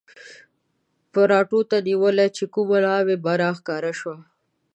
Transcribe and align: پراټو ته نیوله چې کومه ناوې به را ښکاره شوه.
پراټو 1.11 1.59
ته 1.69 1.77
نیوله 1.87 2.25
چې 2.35 2.43
کومه 2.53 2.77
ناوې 2.85 3.15
به 3.23 3.33
را 3.41 3.51
ښکاره 3.57 3.93
شوه. 3.99 4.17